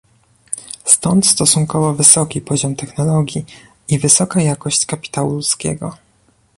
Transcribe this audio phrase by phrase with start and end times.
[0.85, 3.45] Stąd stosunkowo wysoki poziom technologii
[3.87, 5.97] i wysoka jakość kapitału ludzkiego